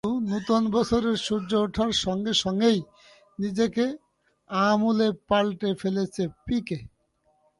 [0.03, 2.79] কিন্তু নতুন বছরের সূর্য ওঠার সঙ্গে সঙ্গেই
[3.39, 3.85] নিজেকে
[4.49, 6.77] আমূলে পাল্টে ফেলেছেন পিকে।